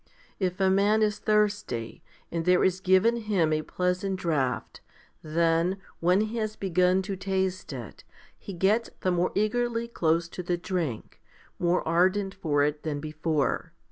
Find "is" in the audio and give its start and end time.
1.03-1.19, 2.63-2.79